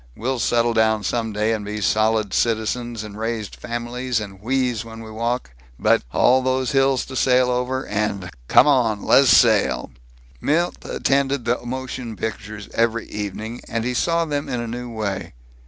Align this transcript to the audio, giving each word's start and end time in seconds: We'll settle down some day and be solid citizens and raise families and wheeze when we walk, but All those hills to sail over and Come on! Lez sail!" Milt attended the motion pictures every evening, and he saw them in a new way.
We'll 0.15 0.39
settle 0.39 0.73
down 0.73 1.03
some 1.03 1.31
day 1.31 1.53
and 1.53 1.63
be 1.63 1.79
solid 1.79 2.33
citizens 2.33 3.03
and 3.03 3.19
raise 3.19 3.49
families 3.49 4.19
and 4.19 4.41
wheeze 4.41 4.83
when 4.83 5.01
we 5.01 5.11
walk, 5.11 5.51
but 5.77 6.01
All 6.11 6.41
those 6.41 6.71
hills 6.71 7.05
to 7.05 7.15
sail 7.15 7.51
over 7.51 7.85
and 7.85 8.31
Come 8.47 8.65
on! 8.65 9.03
Lez 9.03 9.29
sail!" 9.29 9.91
Milt 10.41 10.83
attended 10.85 11.45
the 11.45 11.63
motion 11.63 12.15
pictures 12.15 12.67
every 12.73 13.05
evening, 13.11 13.61
and 13.69 13.83
he 13.85 13.93
saw 13.93 14.25
them 14.25 14.49
in 14.49 14.59
a 14.59 14.65
new 14.65 14.89
way. 14.89 15.35